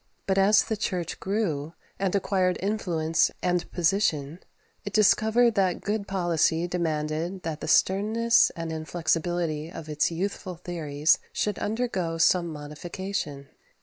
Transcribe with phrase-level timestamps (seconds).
[0.25, 4.39] But as the Church grew, and acquired influence and position,
[4.83, 11.19] it discovered that good policy demanded that the sternness and inflexibility of its youthful theories
[11.33, 13.49] should undergo some modification.